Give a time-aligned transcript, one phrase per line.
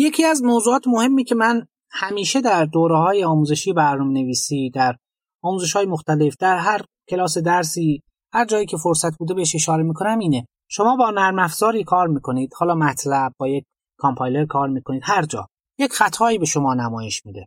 [0.00, 4.96] یکی از موضوعات مهمی که من همیشه در دوره های آموزشی برنامه نویسی در
[5.42, 10.18] آموزش های مختلف در هر کلاس درسی هر جایی که فرصت بوده بهش اشاره می‌کنم
[10.18, 10.46] اینه.
[10.70, 13.64] شما با نرم افزاری کار می‌کنید حالا مطلب با یک
[13.98, 15.46] کامپایلر کار می‌کنید هر جا.
[15.78, 17.46] یک خطایی به شما نمایش میده.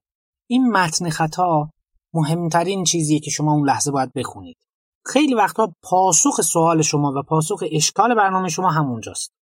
[0.49, 1.70] این متن خطا
[2.13, 4.57] مهمترین چیزیه که شما اون لحظه باید بخونید.
[5.05, 9.41] خیلی وقتا پاسخ سوال شما و پاسخ اشکال برنامه شما همونجاست.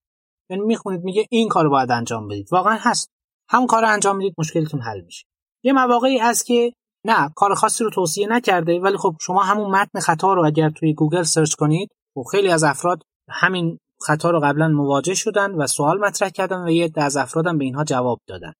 [0.50, 2.48] یعنی می‌خونید میگه این کار باید انجام بدید.
[2.52, 3.10] واقعا هست.
[3.48, 5.26] همون کار انجام می‌دید مشکلتون حل میشه.
[5.62, 6.72] یه مواقعی هست که
[7.04, 10.94] نه کار خاصی رو توصیه نکرده ولی خب شما همون متن خطا رو اگر توی
[10.94, 15.66] گوگل search کنید و خب خیلی از افراد همین خطا رو قبلا مواجه شدن و
[15.66, 18.52] سوال مطرح کردن و یه سری از افرادم به اینها جواب دادن.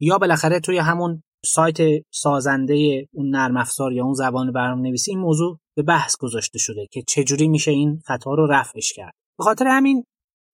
[0.00, 1.76] یا بالاخره توی همون سایت
[2.10, 6.86] سازنده اون نرم افزار یا اون زبان برنامه نویسی این موضوع به بحث گذاشته شده
[6.90, 9.12] که چجوری میشه این خطا رو رفعش کرد.
[9.38, 10.04] به خاطر همین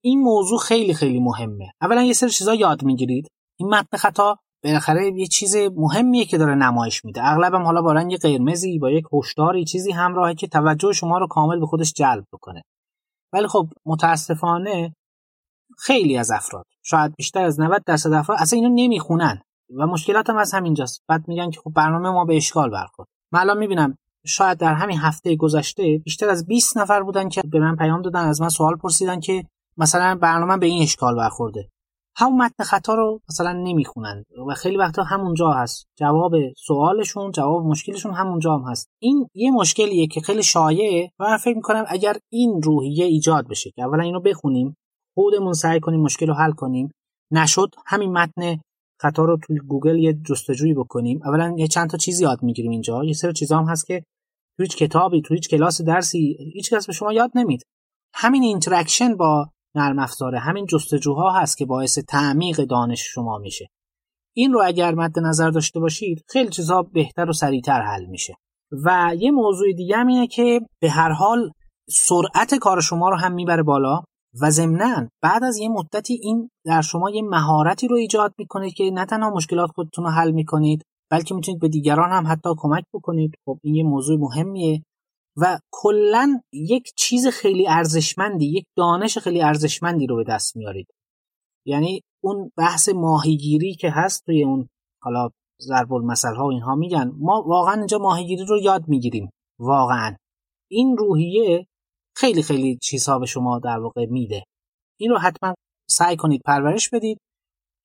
[0.03, 1.73] این موضوع خیلی خیلی مهمه.
[1.81, 3.31] اولا یه سری چیزا یاد می‌گیرید.
[3.59, 7.29] این متن خطا بالاخره یه چیز مهمیه که داره نمایش میده.
[7.29, 11.61] اغلبم حالا با رنگ قرمزی با یک هشداری چیزی همراهه که توجه شما رو کامل
[11.61, 12.63] به خودش جلب بکنه.
[13.33, 14.95] ولی خب متاسفانه
[15.79, 19.43] خیلی از افراد شاید بیشتر از 90 درصد افراد اصلا اینو نمی‌خونن.
[19.77, 21.03] و مشکلات هم از همینجاست.
[21.09, 23.09] بعد میگن که خب برنامه ما به اشکال برخورد.
[23.33, 27.61] من الان می‌بینم شاید در همین هفته گذشته بیشتر از 20 نفر بودن که به
[27.61, 29.45] من پیام دادن از من سوال پرسیدن که
[29.77, 31.69] مثلا برنامه به این اشکال برخورده.
[32.17, 35.89] همون متن خطا رو مثلا نمی‌خونن و خیلی وقتا همونجا هست.
[35.99, 38.89] جواب سوالشون جواب مشکلشون همونجا هم هست.
[39.03, 43.71] این یه مشکلیه که خیلی شایعه و من فکر می‌کنم اگر این روحیه ایجاد بشه
[43.71, 44.77] که اولا اینو بخونیم
[45.15, 46.91] خودمون سعی کنیم مشکل رو حل کنیم.
[47.33, 48.61] نشد همین متن
[49.01, 51.21] خطا رو توی گوگل یه جستجویی بکنیم.
[51.25, 53.05] اولا یه چند تا چیزی یاد می‌گیریم اینجا.
[53.05, 54.05] یه سری چیزا هم هست که
[54.57, 57.63] توی هیچ کتابی توی هیچ کلاس درسی هیچ کس به شما یاد نمیده
[58.15, 60.39] همین interaction با نرم افزاره.
[60.39, 63.67] همین جستجوها هست که باعث تعمیق دانش شما میشه.
[64.37, 68.35] این رو اگر مد نظر داشته باشید خیلی چیزها بهتر و سریعتر حل میشه.
[68.85, 71.51] و یه موضوع دیگه هم اینه که به هر حال
[71.91, 74.03] سرعت کار شما رو هم می‌بره بالا
[74.41, 78.91] و ضمنا بعد از یه مدتی این در شما یه مهارتی رو ایجاد می‌کنه که
[78.93, 83.35] نه تنها مشکلات خودتون رو حل می‌کنید بلکه می‌تونید به دیگران هم حتی کمک بکنید.
[83.45, 84.83] خب این یه موضوع مهمیه.
[85.37, 90.87] و کلا یک چیز خیلی ارزشمندی یک دانش خیلی ارزشمندی رو به دست میارید.
[91.67, 94.69] یعنی اون بحث ماهیگیری که هست توی اون
[95.03, 95.29] حالا
[95.63, 99.31] ضرب المثل ها و اینها میگن ما واقعا اینجا ماهیگیری رو یاد می‌گیریم.
[99.59, 100.17] واقعا.
[100.71, 101.67] این روحیه
[102.17, 104.45] خیلی خیلی چیزها به شما در واقع میده.
[105.01, 105.55] این رو حتما
[105.91, 107.19] سعی کنید پرورش بدید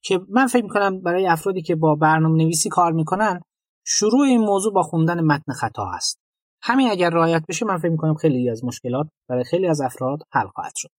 [0.04, 3.42] که من فکر می‌کنم برای افرادی که با برنامه نویسی کار می‌کنن
[3.86, 6.25] شروع این موضوع با خوندن متن خطا هست.
[6.68, 10.48] همین اگر رعایت بشه من فکر می‌کنم خیلی از مشکلات برای خیلی از افراد حل
[10.48, 10.90] خواهد شد.